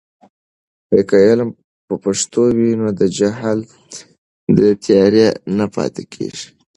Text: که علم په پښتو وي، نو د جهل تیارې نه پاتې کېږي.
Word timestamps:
که 1.09 1.15
علم 1.27 1.49
په 1.87 1.95
پښتو 2.03 2.41
وي، 2.57 2.71
نو 2.79 2.87
د 2.99 3.01
جهل 3.17 3.59
تیارې 4.85 5.27
نه 5.57 5.65
پاتې 5.75 6.03
کېږي. 6.13 6.47